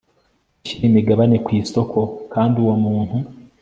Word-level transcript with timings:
gushyira 0.61 0.85
imigabane 0.91 1.35
ku 1.45 1.49
isoko 1.59 1.99
kandi 2.33 2.55
uwo 2.63 2.75
muntu 2.83 3.17